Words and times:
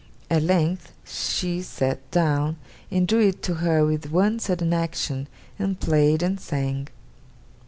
At 0.31 0.41
length 0.41 0.93
she 1.05 1.61
sat 1.61 2.09
down, 2.09 2.55
and 2.89 3.07
drew 3.07 3.27
it 3.27 3.43
to 3.43 3.53
her 3.61 3.85
with 3.85 4.09
one 4.11 4.39
sudden 4.39 4.73
action, 4.73 5.27
and 5.59 5.79
played 5.79 6.23
and 6.23 6.39
sang. 6.39 6.87